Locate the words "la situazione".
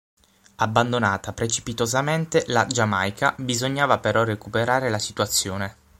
4.89-5.75